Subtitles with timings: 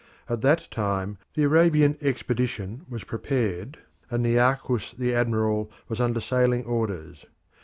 [0.27, 3.77] At that time the Arabian expedition was prepared,
[4.09, 7.25] and Nearchus the admiral was under sailing orders.